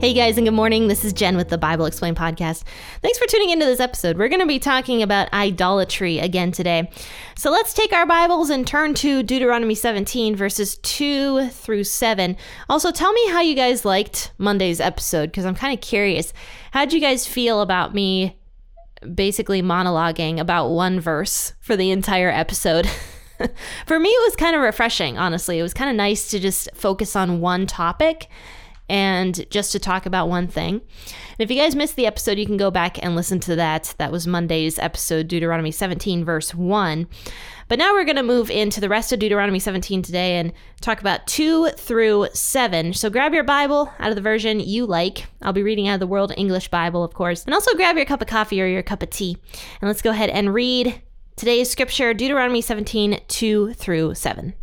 [0.00, 0.88] Hey guys, and good morning.
[0.88, 2.62] This is Jen with the Bible Explained podcast.
[3.02, 4.16] Thanks for tuning into this episode.
[4.16, 6.90] We're going to be talking about idolatry again today.
[7.36, 12.34] So let's take our Bibles and turn to Deuteronomy 17, verses 2 through 7.
[12.70, 16.32] Also, tell me how you guys liked Monday's episode because I'm kind of curious.
[16.70, 18.38] How'd you guys feel about me
[19.14, 22.86] basically monologuing about one verse for the entire episode?
[23.86, 25.58] for me, it was kind of refreshing, honestly.
[25.58, 28.28] It was kind of nice to just focus on one topic
[28.90, 30.74] and just to talk about one thing.
[30.74, 33.94] And if you guys missed the episode, you can go back and listen to that.
[33.98, 37.06] That was Monday's episode, Deuteronomy 17, verse 1.
[37.68, 41.00] But now we're going to move into the rest of Deuteronomy 17 today and talk
[41.00, 42.92] about 2 through 7.
[42.94, 45.26] So grab your Bible out of the version you like.
[45.40, 47.44] I'll be reading out of the World English Bible, of course.
[47.44, 49.38] And also grab your cup of coffee or your cup of tea.
[49.80, 51.00] And let's go ahead and read
[51.36, 54.54] today's scripture, Deuteronomy 17, 2 through 7.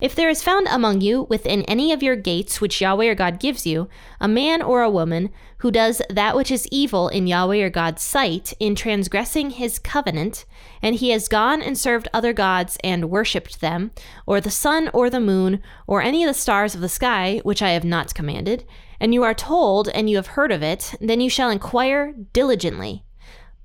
[0.00, 3.40] If there is found among you within any of your gates which Yahweh your God
[3.40, 3.88] gives you,
[4.20, 8.00] a man or a woman who does that which is evil in Yahweh your God's
[8.00, 10.44] sight in transgressing his covenant,
[10.80, 13.90] and he has gone and served other gods and worshipped them,
[14.24, 17.60] or the sun or the moon, or any of the stars of the sky, which
[17.60, 18.64] I have not commanded,
[19.00, 23.02] and you are told and you have heard of it, then you shall inquire diligently.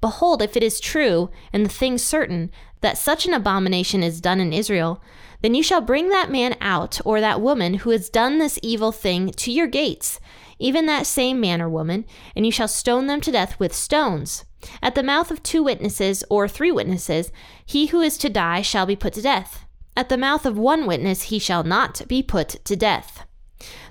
[0.02, 2.52] Behold, if it is true, and the thing certain,
[2.84, 5.02] that such an abomination is done in Israel,
[5.42, 8.92] then you shall bring that man out, or that woman who has done this evil
[8.92, 10.20] thing, to your gates,
[10.60, 14.46] even that same man or woman, and you shall stone them to death with stones.
[14.82, 17.32] At the mouth of two witnesses or three witnesses,
[17.66, 19.66] he who is to die shall be put to death.
[19.98, 23.26] At the mouth of one witness he shall not be put to death.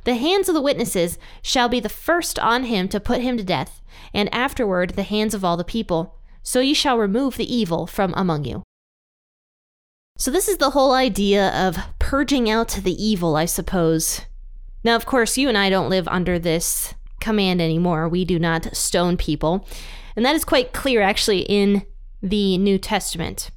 [0.05, 3.45] The hands of the witnesses shall be the first on him to put him to
[3.45, 3.83] death,
[4.13, 6.19] and afterward the hands of all the people.
[6.43, 8.63] So you shall remove the evil from among you.
[10.17, 14.21] So, this is the whole idea of purging out the evil, I suppose.
[14.85, 18.09] Now, of course, you and I don't live under this command anymore.
[18.09, 19.67] We do not stone people.
[20.15, 21.87] And that is quite clear, actually, in
[22.23, 23.51] the New Testament.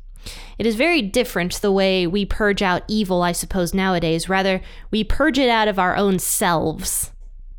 [0.58, 4.30] It is very different the way we purge out evil, I suppose, nowadays.
[4.30, 7.12] Rather, we purge it out of our own selves.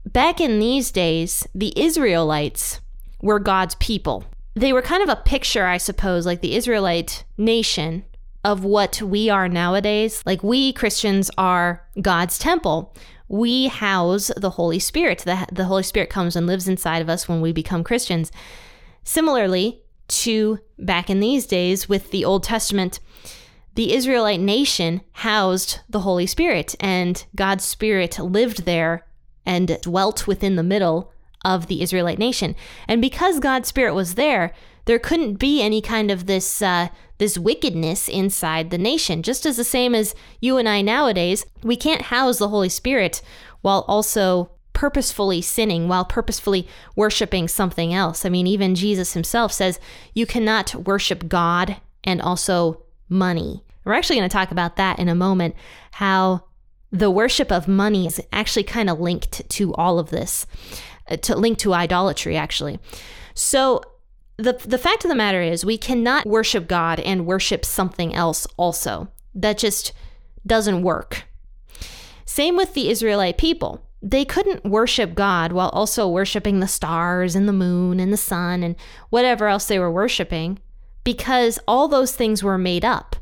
[0.05, 2.81] Back in these days, the Israelites
[3.21, 4.25] were God's people.
[4.55, 8.05] They were kind of a picture, I suppose, like the Israelite nation
[8.45, 10.23] of what we are nowadays.
[10.27, 12.95] Like we Christians are God's temple.
[13.29, 15.19] We house the Holy Spirit.
[15.21, 18.31] The, the Holy Spirit comes and lives inside of us when we become Christians.
[19.03, 23.01] Similarly to back in these days with the Old Testament,
[23.75, 29.07] the Israelite nation housed the Holy Spirit, and God's Spirit lived there
[29.45, 31.13] and dwelt within the middle
[31.45, 32.57] of the Israelite nation.
[32.89, 34.55] And because God's Spirit was there,
[34.87, 36.89] there couldn't be any kind of this uh,
[37.19, 39.23] this wickedness inside the nation.
[39.23, 43.23] Just as the same as you and I nowadays, we can't house the Holy Spirit
[43.63, 48.25] while also purposefully sinning, while purposefully worshiping something else.
[48.25, 49.81] I mean, even Jesus himself says
[50.15, 53.65] you cannot worship God and also money.
[53.85, 55.55] We're actually going to talk about that in a moment,
[55.93, 56.45] how
[56.93, 60.47] the worship of money is actually kind of linked to all of this,
[61.09, 62.79] uh, to link to idolatry, actually.
[63.35, 63.81] So
[64.37, 68.47] the the fact of the matter is we cannot worship God and worship something else
[68.57, 69.09] also.
[69.35, 69.93] That just
[70.47, 71.25] doesn't work.
[72.25, 73.83] Same with the Israelite people.
[74.03, 78.63] They couldn't worship God while also worshiping the stars and the moon and the sun
[78.63, 78.77] and
[79.11, 80.59] whatever else they were worshiping
[81.03, 83.17] because all those things were made up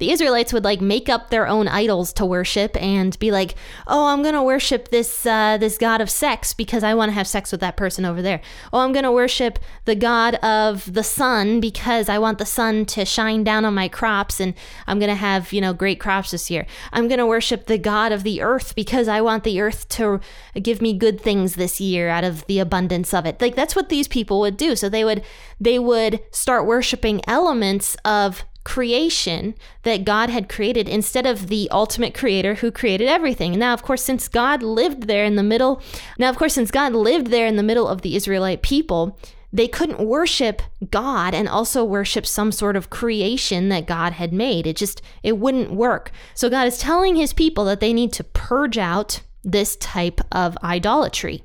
[0.00, 3.54] the Israelites would like make up their own idols to worship and be like,
[3.86, 7.14] "Oh, I'm going to worship this uh, this god of sex because I want to
[7.14, 8.40] have sex with that person over there.
[8.72, 12.86] Oh, I'm going to worship the god of the sun because I want the sun
[12.86, 14.54] to shine down on my crops and
[14.86, 16.66] I'm going to have, you know, great crops this year.
[16.92, 20.20] I'm going to worship the god of the earth because I want the earth to
[20.62, 23.90] give me good things this year out of the abundance of it." Like that's what
[23.90, 24.74] these people would do.
[24.76, 25.22] So they would
[25.60, 32.14] they would start worshiping elements of creation that God had created instead of the ultimate
[32.14, 33.58] creator who created everything.
[33.58, 35.82] Now, of course, since God lived there in the middle,
[36.18, 39.18] now, of course, since God lived there in the middle of the Israelite people,
[39.52, 44.66] they couldn't worship God and also worship some sort of creation that God had made.
[44.66, 46.12] It just, it wouldn't work.
[46.34, 50.56] So God is telling his people that they need to purge out this type of
[50.62, 51.42] idolatry.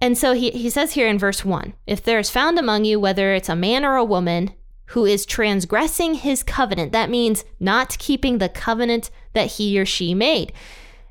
[0.00, 2.98] And so he, he says here in verse 1 If there is found among you,
[2.98, 4.52] whether it's a man or a woman,
[4.88, 6.92] who is transgressing his covenant.
[6.92, 10.52] That means not keeping the covenant that he or she made.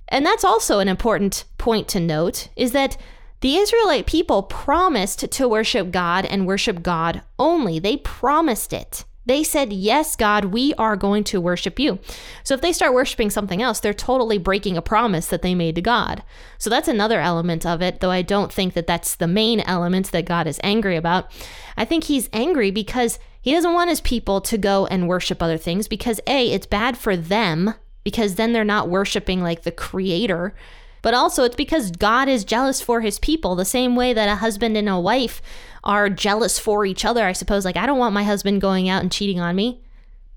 [0.07, 2.98] And that's also an important point to note is that
[3.42, 7.80] the Israelite people promised to worship God and worship God only.
[7.80, 9.04] They promised it.
[9.25, 12.00] They said, Yes, God, we are going to worship you.
[12.44, 15.75] So if they start worshiping something else, they're totally breaking a promise that they made
[15.75, 16.24] to God.
[16.57, 20.12] So that's another element of it, though I don't think that that's the main element
[20.12, 21.31] that God is angry about.
[21.75, 25.60] I think he's angry because he doesn't want his people to go and worship other
[25.60, 30.56] things because A, it's bad for them because then they're not worshiping like the creator.
[31.04, 34.38] But also, it's because God is jealous for his people, the same way that a
[34.38, 35.44] husband and a wife
[35.84, 37.66] are jealous for each other, I suppose.
[37.66, 39.80] Like, I don't want my husband going out and cheating on me.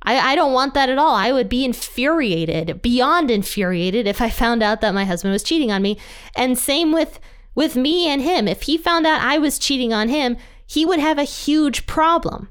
[0.02, 1.14] I, I don't want that at all.
[1.14, 5.72] I would be infuriated, beyond infuriated, if I found out that my husband was cheating
[5.72, 5.96] on me.
[6.36, 7.20] And same with
[7.54, 8.46] with me and him.
[8.46, 12.50] If he found out I was cheating on him, he would have a huge problem.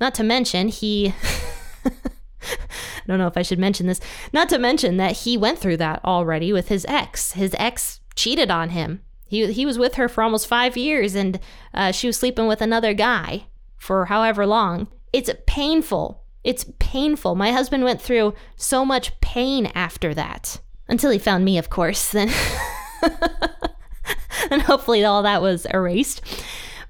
[0.00, 1.14] Not to mention, he.
[1.84, 4.00] I don't know if I should mention this.
[4.32, 7.32] Not to mention that he went through that already with his ex.
[7.32, 9.02] His ex cheated on him.
[9.26, 11.40] He he was with her for almost five years, and
[11.72, 13.46] uh, she was sleeping with another guy
[13.76, 14.88] for however long.
[15.12, 16.22] It's painful.
[16.42, 17.34] It's painful.
[17.34, 22.10] My husband went through so much pain after that until he found me, of course.
[22.10, 22.30] Then,
[24.50, 26.22] and hopefully all that was erased.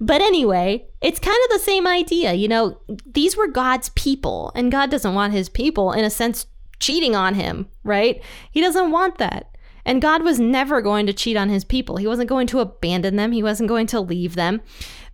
[0.01, 2.33] But anyway, it's kind of the same idea.
[2.35, 6.47] You know, these were God's people, and God doesn't want his people, in a sense,
[6.81, 8.23] cheating on him, right?
[8.51, 9.51] He doesn't want that.
[9.87, 11.99] And God was never going to cheat on his people.
[11.99, 14.63] He wasn't going to abandon them, he wasn't going to leave them.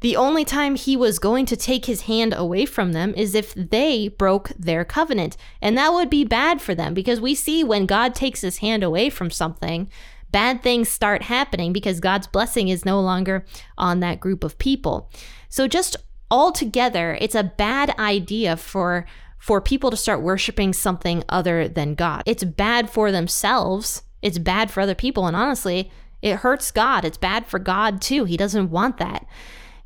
[0.00, 3.52] The only time he was going to take his hand away from them is if
[3.54, 5.36] they broke their covenant.
[5.60, 8.82] And that would be bad for them because we see when God takes his hand
[8.82, 9.90] away from something,
[10.32, 13.44] bad things start happening because God's blessing is no longer
[13.78, 15.10] on that group of people.
[15.48, 15.96] So just
[16.30, 19.06] altogether, it's a bad idea for
[19.38, 22.22] for people to start worshiping something other than God.
[22.26, 25.26] It's bad for themselves it's bad for other people.
[25.26, 25.90] And honestly,
[26.22, 27.04] it hurts God.
[27.04, 28.24] It's bad for God too.
[28.24, 29.26] He doesn't want that.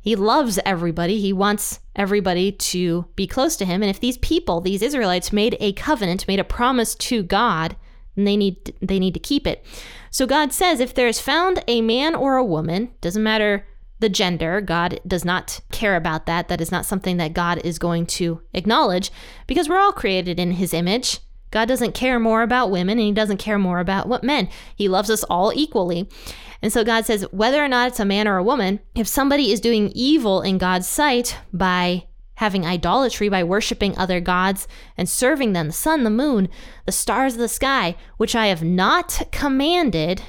[0.01, 1.19] He loves everybody.
[1.19, 3.81] He wants everybody to be close to him.
[3.81, 7.75] And if these people, these Israelites, made a covenant, made a promise to God,
[8.15, 9.65] then they need they need to keep it.
[10.09, 13.67] So God says, if there is found a man or a woman, doesn't matter
[13.99, 16.47] the gender, God does not care about that.
[16.47, 19.11] That is not something that God is going to acknowledge
[19.47, 21.19] because we're all created in his image.
[21.51, 24.49] God doesn't care more about women and he doesn't care more about what men.
[24.75, 26.09] He loves us all equally.
[26.61, 29.51] And so God says, whether or not it's a man or a woman, if somebody
[29.51, 34.67] is doing evil in God's sight by having idolatry, by worshiping other gods
[34.97, 36.49] and serving them, the sun, the moon,
[36.85, 40.21] the stars of the sky, which I have not commanded,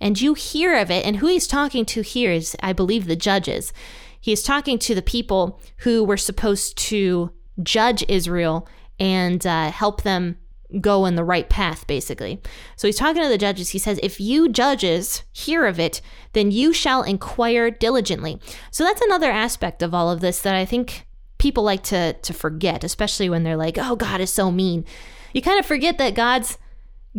[0.00, 3.16] and you hear of it, and who he's talking to here is, I believe, the
[3.16, 3.72] judges.
[4.20, 7.30] He is talking to the people who were supposed to
[7.62, 8.68] judge Israel
[8.98, 10.38] and uh, help them
[10.80, 12.40] go in the right path, basically.
[12.76, 13.70] So he's talking to the judges.
[13.70, 16.00] He says, If you judges hear of it,
[16.32, 18.40] then you shall inquire diligently.
[18.70, 21.06] So that's another aspect of all of this that I think
[21.38, 24.84] people like to, to forget, especially when they're like, oh, God is so mean.
[25.32, 26.58] You kind of forget that God's.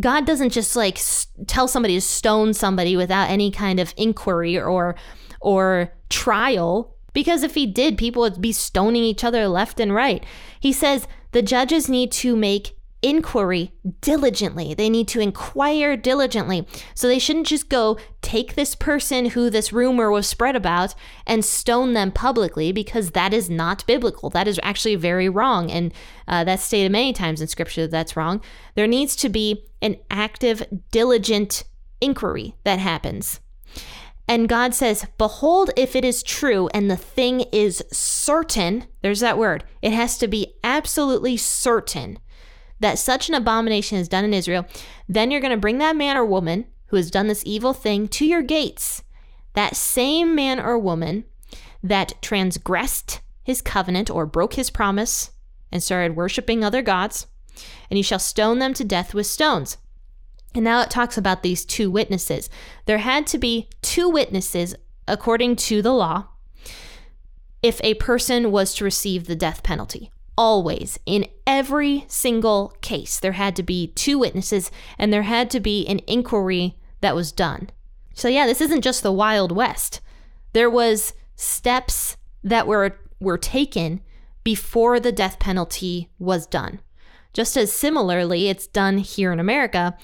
[0.00, 1.00] God doesn't just like
[1.48, 4.94] tell somebody to stone somebody without any kind of inquiry or
[5.40, 10.24] or trial because if he did people would be stoning each other left and right.
[10.60, 14.74] He says the judges need to make inquiry diligently.
[14.74, 16.66] They need to inquire diligently.
[16.94, 20.94] So they shouldn't just go take this person who this rumor was spread about
[21.26, 24.30] and stone them publicly because that is not biblical.
[24.30, 25.70] That is actually very wrong.
[25.70, 25.92] And
[26.26, 28.40] uh, that's stated many times in scripture that that's wrong.
[28.74, 31.64] There needs to be an active, diligent
[32.00, 33.40] inquiry that happens.
[34.30, 39.38] And God says, Behold, if it is true and the thing is certain, there's that
[39.38, 42.18] word, it has to be absolutely certain
[42.80, 44.66] that such an abomination is done in Israel,
[45.08, 48.08] then you're going to bring that man or woman who has done this evil thing
[48.08, 49.02] to your gates.
[49.54, 51.24] That same man or woman
[51.82, 55.30] that transgressed his covenant or broke his promise
[55.72, 57.26] and started worshiping other gods,
[57.90, 59.78] and you shall stone them to death with stones.
[60.54, 62.48] And now it talks about these two witnesses.
[62.86, 64.74] There had to be two witnesses
[65.06, 66.28] according to the law
[67.62, 70.10] if a person was to receive the death penalty.
[70.38, 75.58] Always, in every single case, there had to be two witnesses and there had to
[75.58, 77.70] be an inquiry that was done.
[78.14, 80.00] So yeah, this isn't just the Wild West.
[80.52, 84.00] There was steps that were were taken
[84.44, 86.82] before the death penalty was done.
[87.32, 89.98] Just as similarly, it's done here in America,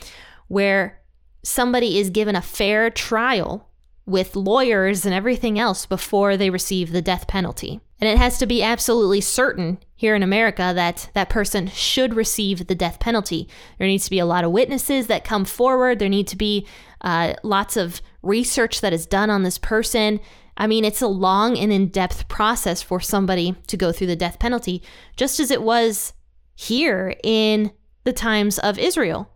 [0.48, 1.00] where
[1.44, 3.70] somebody is given a fair trial
[4.04, 7.80] with lawyers and everything else before they receive the death penalty.
[8.00, 12.66] And it has to be absolutely certain here in America that that person should receive
[12.66, 13.48] the death penalty.
[13.78, 15.98] There needs to be a lot of witnesses that come forward.
[15.98, 16.66] There need to be
[17.00, 20.20] uh, lots of research that is done on this person.
[20.58, 24.14] I mean, it's a long and in depth process for somebody to go through the
[24.14, 24.82] death penalty,
[25.16, 26.12] just as it was
[26.54, 27.72] here in
[28.04, 29.30] the times of Israel.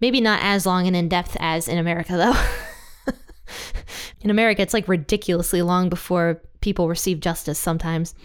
[0.00, 3.14] Maybe not as long and in depth as in America, though.
[4.22, 8.16] in America, it's like ridiculously long before people receive justice sometimes,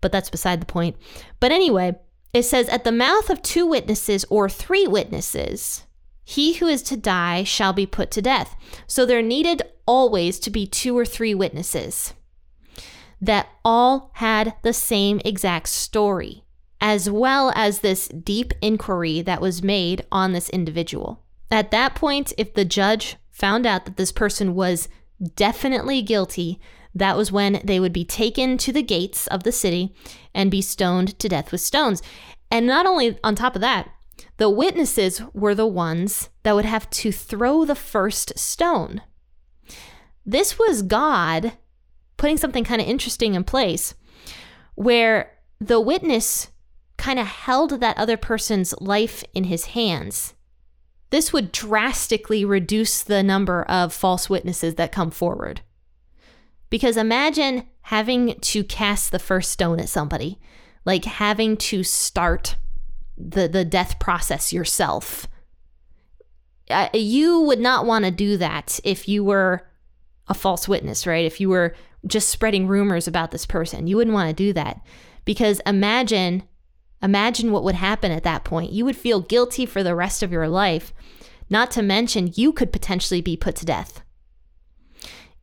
[0.00, 0.96] but that's beside the point.
[1.40, 1.96] But anyway,
[2.32, 5.84] it says, At the mouth of two witnesses or three witnesses,
[6.24, 8.54] he who is to die shall be put to death.
[8.86, 12.14] So there needed always to be two or three witnesses
[13.20, 16.44] that all had the same exact story
[16.80, 21.22] as well as this deep inquiry that was made on this individual.
[21.50, 24.88] At that point, if the judge found out that this person was
[25.34, 26.60] definitely guilty,
[26.94, 29.94] that was when they would be taken to the gates of the city
[30.34, 32.02] and be stoned to death with stones.
[32.50, 33.90] And not only on top of that,
[34.38, 39.02] the witnesses were the ones that would have to throw the first stone.
[40.24, 41.52] This was God
[42.16, 43.94] putting something kind of interesting in place
[44.74, 46.48] where the witness
[46.96, 50.34] kind of held that other person's life in his hands.
[51.10, 55.62] This would drastically reduce the number of false witnesses that come forward.
[56.70, 60.38] Because imagine having to cast the first stone at somebody,
[60.84, 62.56] like having to start
[63.16, 65.26] the, the death process yourself.
[66.70, 69.66] Uh, you would not want to do that if you were
[70.28, 71.24] a false witness, right?
[71.24, 71.74] If you were
[72.06, 74.80] just spreading rumors about this person, you wouldn't want to do that.
[75.24, 76.42] Because imagine
[77.02, 78.72] Imagine what would happen at that point.
[78.72, 80.92] You would feel guilty for the rest of your life,
[81.48, 84.02] not to mention you could potentially be put to death.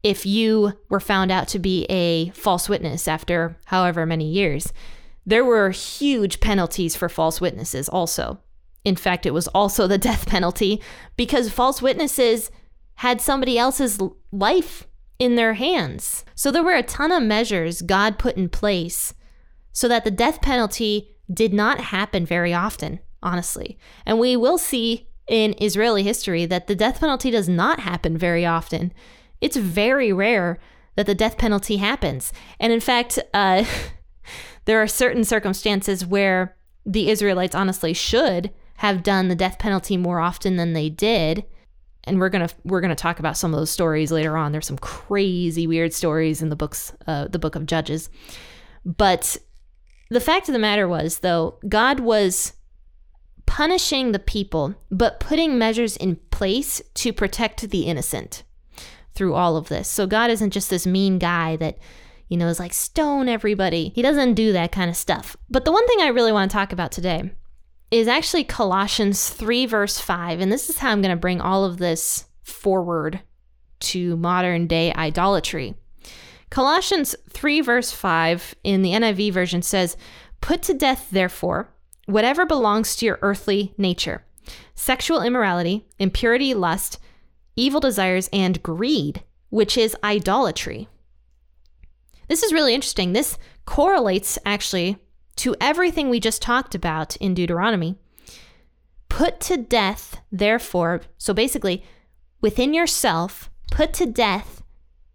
[0.06, 4.72] If you were found out to be a false witness after however many years,
[5.26, 8.40] there were huge penalties for false witnesses also.
[8.84, 10.80] In fact, it was also the death penalty
[11.18, 12.52] because false witnesses
[12.98, 14.00] had somebody else's
[14.32, 14.86] life
[15.18, 16.24] in their hands.
[16.36, 19.16] So there were a ton of measures God put in place
[19.72, 23.80] so that the death penalty did not happen very often, honestly.
[24.06, 28.46] And we will see in Israeli history that the death penalty does not happen very
[28.46, 28.94] often.
[29.46, 30.58] It's very rare
[30.96, 32.34] that the death penalty happens.
[32.60, 33.64] And in fact, uh,
[34.66, 40.20] there are certain circumstances where the Israelites honestly should have done the death penalty more
[40.20, 41.46] often than they did.
[42.06, 44.52] And we're gonna we're gonna talk about some of those stories later on.
[44.52, 48.10] There's some crazy weird stories in the books, uh, the book of Judges.
[48.84, 49.38] But
[50.10, 52.54] the fact of the matter was, though, God was
[53.46, 58.42] punishing the people, but putting measures in place to protect the innocent
[59.16, 59.88] through all of this.
[59.88, 61.78] So God isn't just this mean guy that,
[62.28, 63.90] you know, is like stone everybody.
[63.96, 65.36] He doesn't do that kind of stuff.
[65.50, 67.32] But the one thing I really want to talk about today
[67.92, 70.40] is actually Colossians 3, verse 5.
[70.40, 73.22] And this is how I'm going to bring all of this forward
[73.80, 75.76] to modern day idolatry.
[76.50, 79.98] Colossians 3, verse 5 in the NIV version says,
[80.42, 81.74] Put to death, therefore,
[82.06, 84.24] whatever belongs to your earthly nature
[84.76, 87.00] sexual immorality, impurity, lust,
[87.56, 90.88] evil desires, and greed, which is idolatry.
[92.28, 93.14] This is really interesting.
[93.14, 94.98] This correlates actually
[95.38, 97.98] to everything we just talked about in Deuteronomy.
[99.10, 101.84] Put to death, therefore, so basically,
[102.42, 104.64] within yourself, put to death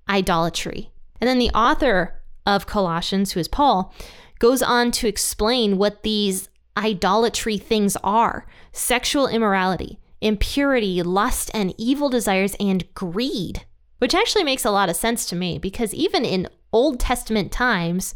[0.08, 0.90] idolatry.
[1.20, 3.92] And then the author of Colossians, who is Paul,
[4.38, 12.08] goes on to explain what these idolatry things are sexual immorality, impurity, lust, and evil
[12.08, 13.64] desires, and greed.
[13.98, 18.14] Which actually makes a lot of sense to me because even in Old Testament times,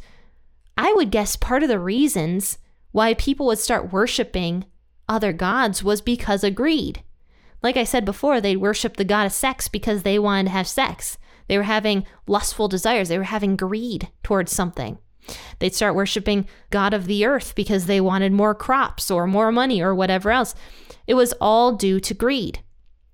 [0.79, 2.59] I would guess part of the reasons
[2.93, 4.65] why people would start worshiping
[5.09, 7.03] other gods was because of greed.
[7.63, 10.69] Like I said before, they'd worship the god of sex because they wanted to have
[10.69, 11.19] sex.
[11.49, 14.99] They were having lustful desires, they were having greed towards something.
[15.59, 19.81] They'd start worshiping God of the earth because they wanted more crops or more money
[19.81, 20.55] or whatever else.
[21.07, 22.61] It was all due to greed.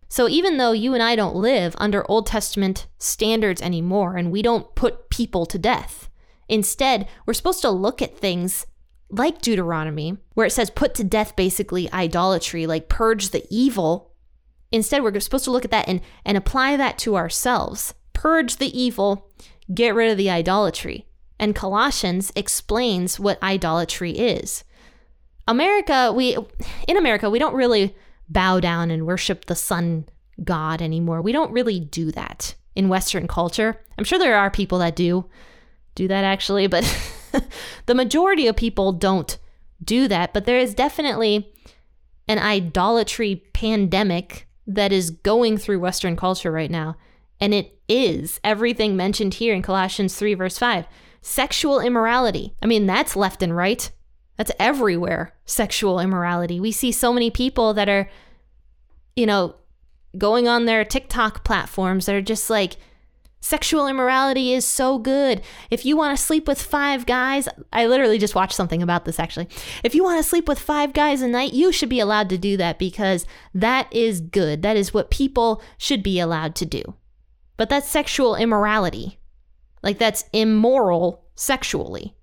[0.09, 4.43] So even though you and I don't live under Old Testament standards anymore and we
[4.43, 6.09] don't put people to death,
[6.49, 8.67] instead, we're supposed to look at things
[9.09, 14.13] like Deuteronomy, where it says put to death basically idolatry, like purge the evil.
[14.73, 18.79] Instead, we're supposed to look at that and, and apply that to ourselves purge the
[18.79, 19.31] evil,
[19.73, 21.07] get rid of the idolatry.
[21.39, 24.63] And Colossians explains what idolatry is.
[25.51, 26.37] America, we
[26.87, 27.95] in America, we don't really
[28.29, 30.07] bow down and worship the sun
[30.45, 31.21] god anymore.
[31.21, 32.55] We don't really do that.
[32.77, 33.81] in Western culture.
[33.99, 35.27] I'm sure there are people that do
[35.97, 36.85] do that actually, but
[37.87, 39.37] the majority of people don't
[39.83, 40.33] do that.
[40.33, 41.53] But there is definitely
[42.29, 46.97] an idolatry pandemic that is going through Western culture right now.
[47.41, 50.87] And it is everything mentioned here in Colossians 3, verse 5
[51.23, 52.55] sexual immorality.
[52.63, 53.91] I mean, that's left and right.
[54.41, 56.61] That's everywhere, sexual immorality.
[56.61, 58.09] We see so many people that are,
[59.15, 59.57] you know,
[60.17, 62.79] going on their TikTok platforms that are just like,
[63.41, 65.43] sexual immorality is so good.
[65.71, 69.21] If you want to sleep with five guys, I literally just watched something about this
[69.21, 69.47] actually.
[69.85, 72.39] If you want to sleep with five guys a night, you should be allowed to
[72.39, 74.63] do that because that is good.
[74.63, 76.95] That is what people should be allowed to do.
[77.59, 79.19] But that's sexual immorality.
[79.83, 82.15] Like that's immoral sexually.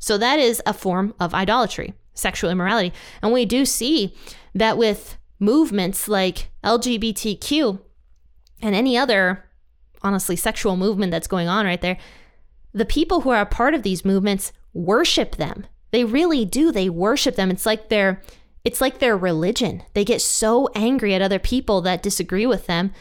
[0.00, 2.92] So that is a form of idolatry, sexual immorality.
[3.22, 4.16] And we do see
[4.54, 7.80] that with movements like LGBTQ
[8.62, 9.44] and any other,
[10.02, 11.98] honestly, sexual movement that's going on right there,
[12.72, 15.66] the people who are a part of these movements worship them.
[15.90, 16.72] They really do.
[16.72, 17.50] They worship them.
[17.50, 18.22] It's like their
[18.62, 19.82] it's like their religion.
[19.94, 22.92] They get so angry at other people that disagree with them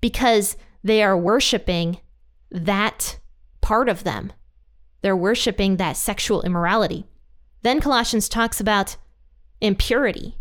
[0.00, 1.98] because they are worshiping
[2.52, 3.18] that
[3.60, 4.32] part of them.
[5.02, 7.06] They're worshiping that sexual immorality.
[7.62, 8.96] Then Colossians talks about
[9.60, 10.36] impurity.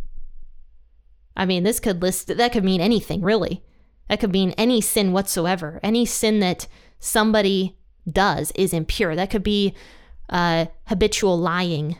[1.36, 3.64] I mean, this could list that could mean anything, really.
[4.10, 5.80] That could mean any sin whatsoever.
[5.84, 6.68] Any sin that
[7.00, 7.78] somebody
[8.10, 9.16] does is impure.
[9.16, 9.76] That could be
[10.30, 11.98] uh, habitual lying.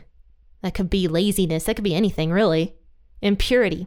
[0.62, 1.64] That could be laziness.
[1.64, 2.74] That could be anything, really.
[3.22, 3.86] Impurity.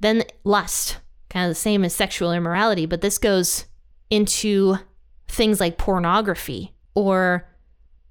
[0.00, 0.98] Then lust,
[1.30, 3.64] kind of the same as sexual immorality, but this goes
[4.10, 4.76] into
[5.26, 7.48] things like pornography or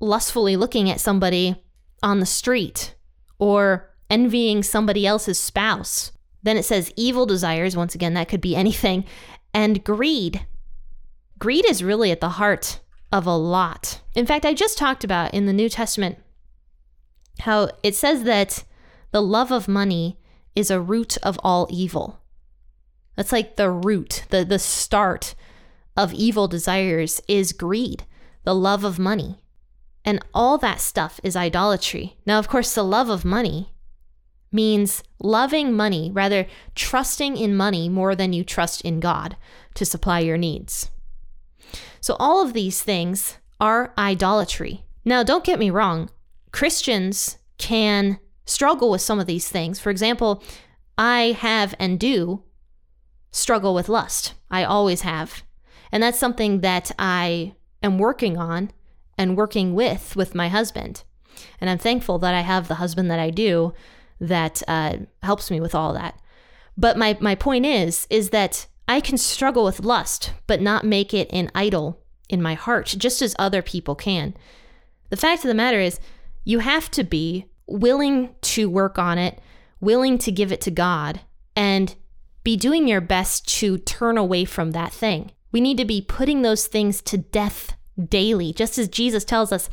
[0.03, 1.63] lustfully looking at somebody
[2.01, 2.95] on the street
[3.39, 6.11] or envying somebody else's spouse.
[6.43, 7.75] Then it says evil desires.
[7.75, 9.05] Once again, that could be anything.
[9.53, 10.45] And greed.
[11.39, 12.79] Greed is really at the heart
[13.11, 14.01] of a lot.
[14.15, 16.17] In fact, I just talked about in the New Testament
[17.39, 18.63] how it says that
[19.11, 20.19] the love of money
[20.55, 22.21] is a root of all evil.
[23.15, 25.35] That's like the root, the, the start
[25.95, 28.05] of evil desires is greed,
[28.43, 29.39] the love of money.
[30.05, 32.17] And all that stuff is idolatry.
[32.25, 33.73] Now, of course, the love of money
[34.51, 39.35] means loving money, rather trusting in money more than you trust in God
[39.73, 40.89] to supply your needs.
[42.01, 44.83] So, all of these things are idolatry.
[45.05, 46.09] Now, don't get me wrong,
[46.51, 49.79] Christians can struggle with some of these things.
[49.79, 50.43] For example,
[50.97, 52.43] I have and do
[53.31, 54.33] struggle with lust.
[54.51, 55.43] I always have.
[55.91, 58.71] And that's something that I am working on
[59.17, 61.03] and working with with my husband.
[61.59, 63.73] And I'm thankful that I have the husband that I do
[64.19, 66.19] that uh, helps me with all that.
[66.77, 71.13] But my, my point is, is that I can struggle with lust, but not make
[71.13, 74.33] it an idol in my heart, just as other people can.
[75.09, 75.99] The fact of the matter is,
[76.43, 79.39] you have to be willing to work on it,
[79.79, 81.21] willing to give it to God,
[81.55, 81.95] and
[82.43, 85.31] be doing your best to turn away from that thing.
[85.51, 87.72] We need to be putting those things to death
[88.09, 89.69] daily, just as Jesus tells us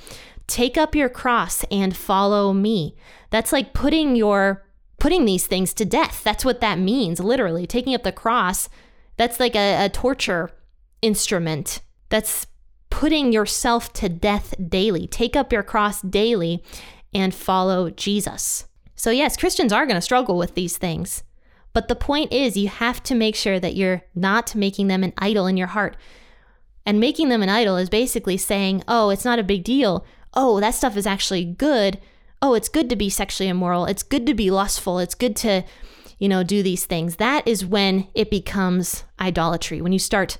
[0.46, 2.96] take up your cross and follow me.
[3.30, 4.66] That's like putting your
[4.98, 6.22] putting these things to death.
[6.22, 7.66] That's what that means, literally.
[7.66, 8.68] Taking up the cross,
[9.16, 10.50] that's like a, a torture
[11.02, 11.80] instrument.
[12.10, 12.46] That's
[12.90, 15.06] putting yourself to death daily.
[15.06, 16.62] Take up your cross daily
[17.14, 18.66] and follow Jesus.
[18.94, 21.22] So, yes, Christians are going to struggle with these things.
[21.72, 25.14] But the point is, you have to make sure that you're not making them an
[25.16, 25.96] idol in your heart.
[26.86, 30.04] And making them an idol is basically saying, oh, it's not a big deal.
[30.34, 32.00] Oh, that stuff is actually good.
[32.40, 33.86] Oh, it's good to be sexually immoral.
[33.86, 34.98] It's good to be lustful.
[34.98, 35.64] It's good to,
[36.18, 37.16] you know, do these things.
[37.16, 39.80] That is when it becomes idolatry.
[39.80, 40.38] When you start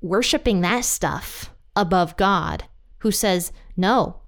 [0.00, 2.64] worshiping that stuff above God,
[2.98, 4.20] who says, no,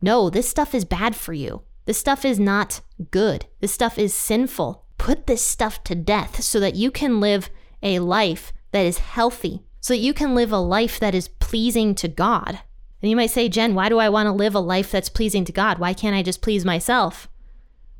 [0.00, 1.62] no, this stuff is bad for you.
[1.84, 3.46] This stuff is not good.
[3.60, 7.50] This stuff is sinful put this stuff to death so that you can live
[7.82, 11.94] a life that is healthy, so that you can live a life that is pleasing
[11.96, 12.60] to God.
[13.02, 15.44] And you might say, Jen, why do I want to live a life that's pleasing
[15.44, 15.78] to God?
[15.78, 17.28] Why can't I just please myself?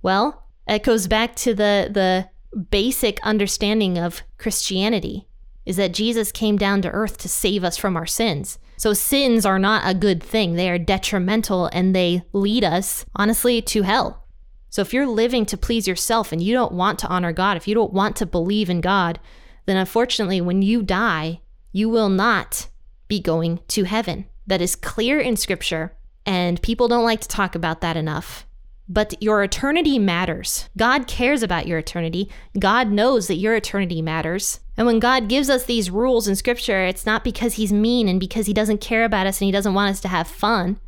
[0.01, 2.31] Well, it goes back to the, the
[2.71, 5.27] basic understanding of Christianity
[5.67, 8.59] is that Jesus came down to earth to save us from our sins.
[8.77, 10.55] So sins are not a good thing.
[10.55, 14.25] They are detrimental and they lead us, honestly, to hell.
[14.71, 17.67] So if you're living to please yourself and you don't want to honor God, if
[17.67, 19.19] you don't want to believe in God,
[19.67, 21.41] then unfortunately, when you die,
[21.73, 22.69] you will not
[23.09, 24.27] be going to heaven.
[24.47, 28.47] That is clear in scripture, and people don't like to talk about that enough.
[28.89, 30.69] but your eternity matters.
[30.77, 32.29] God cares about your eternity.
[32.59, 34.61] God knows that your eternity matters.
[34.77, 38.21] And when God gives us these rules in scripture, it's not because he's mean and
[38.21, 40.79] because he doesn't care about us and he doesn't want us to have fun.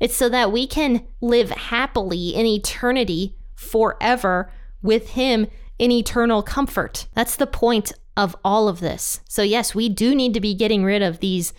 [0.00, 4.50] It's so that we can live happily in eternity forever
[4.82, 5.46] with him
[5.78, 7.06] in eternal comfort.
[7.14, 9.20] That's the point of all of this.
[9.28, 11.52] So, yes, we do need to be getting rid of these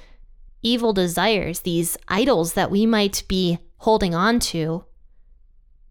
[0.61, 4.83] evil desires, these idols that we might be holding on to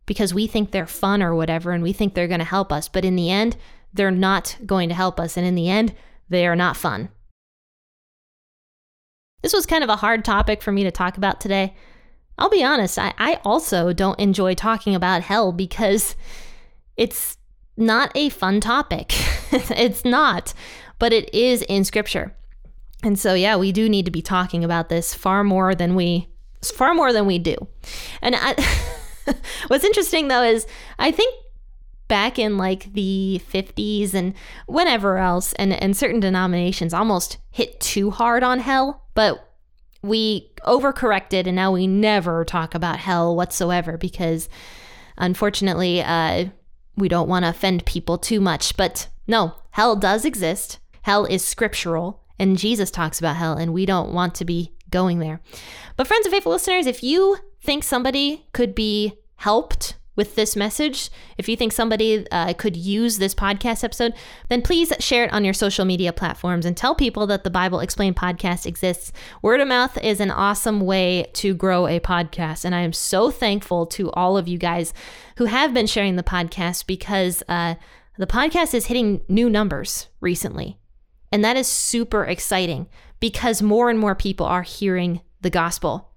[0.07, 2.89] because we think they're fun or whatever and we think they're going to help us.
[2.89, 3.57] But in the end,
[3.93, 5.37] they're not going to help us.
[5.37, 5.95] And in the end,
[6.29, 7.11] they are not fun.
[9.43, 11.75] This was kind of a hard topic for me to talk about today.
[12.37, 16.17] I'll be honest, I, I also don't enjoy talking about hell because
[16.97, 17.37] it's
[17.77, 19.13] not a fun topic.
[19.53, 20.55] it's not,
[20.99, 22.35] but it is in scripture.
[23.03, 26.29] And so yeah, we do need to be talking about this far more than we
[26.63, 27.57] far more than we do.
[28.23, 28.55] And I,
[29.67, 30.67] what's interesting though is
[30.99, 31.35] I think
[32.09, 34.35] back in like the 50s and
[34.67, 39.53] whenever else and, and certain denominations almost hit too hard on hell, but
[40.03, 44.49] we overcorrected and now we never talk about hell whatsoever because
[45.17, 46.47] unfortunately uh,
[46.97, 48.77] we don't want to offend people too much.
[48.77, 50.79] But no, hell does exist.
[51.03, 55.19] Hell is scriptural, and Jesus talks about hell, and we don't want to be going
[55.19, 55.41] there.
[55.97, 61.11] But, friends and faithful listeners, if you think somebody could be helped with this message,
[61.39, 64.15] if you think somebody uh, could use this podcast episode,
[64.49, 67.81] then please share it on your social media platforms and tell people that the Bible
[67.81, 69.13] Explained podcast exists.
[69.43, 72.65] Word of mouth is an awesome way to grow a podcast.
[72.65, 74.95] And I am so thankful to all of you guys
[75.37, 77.75] who have been sharing the podcast because uh,
[78.17, 80.79] the podcast is hitting new numbers recently.
[81.33, 86.13] And that is super exciting because more and more people are hearing the gospel.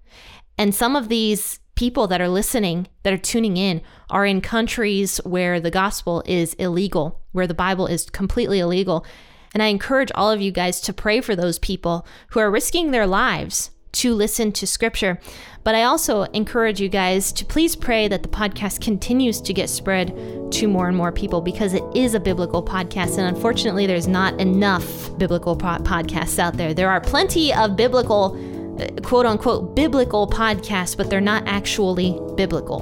[0.58, 5.18] And some of these people that are listening, that are tuning in, are in countries
[5.18, 9.06] where the gospel is illegal, where the Bible is completely illegal.
[9.54, 12.90] And I encourage all of you guys to pray for those people who are risking
[12.90, 15.20] their lives to listen to scripture.
[15.64, 19.70] But I also encourage you guys to please pray that the podcast continues to get
[19.70, 20.16] spread
[20.54, 23.18] to more and more people because it is a biblical podcast.
[23.18, 26.74] And unfortunately, there's not enough biblical podcasts out there.
[26.74, 28.36] There are plenty of biblical
[28.80, 32.82] Uh, quote unquote biblical podcasts, but they're not actually biblical,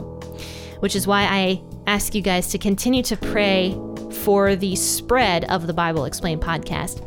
[0.79, 3.77] which is why I ask you guys to continue to pray
[4.11, 7.01] for the spread of the Bible Explained podcast.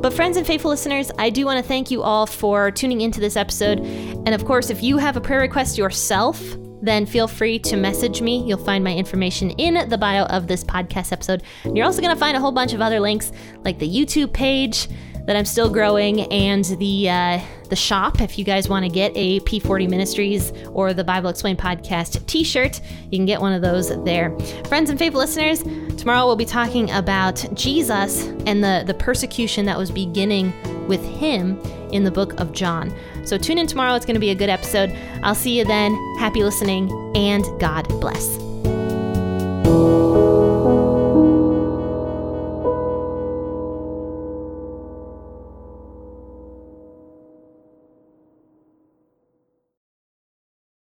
[0.00, 3.20] But, friends and faithful listeners, I do want to thank you all for tuning into
[3.20, 3.80] this episode.
[3.80, 6.40] And of course, if you have a prayer request yourself,
[6.80, 8.44] then feel free to message me.
[8.46, 11.42] You'll find my information in the bio of this podcast episode.
[11.64, 13.32] And you're also going to find a whole bunch of other links,
[13.64, 14.88] like the YouTube page,
[15.28, 18.22] that I'm still growing, and the uh, the shop.
[18.22, 22.80] If you guys want to get a P40 Ministries or the Bible Explained podcast T-shirt,
[23.10, 24.36] you can get one of those there.
[24.68, 25.62] Friends and faithful listeners,
[25.98, 30.50] tomorrow we'll be talking about Jesus and the the persecution that was beginning
[30.88, 31.60] with him
[31.92, 32.90] in the book of John.
[33.24, 33.94] So tune in tomorrow.
[33.94, 34.96] It's going to be a good episode.
[35.22, 35.94] I'll see you then.
[36.18, 38.47] Happy listening, and God bless.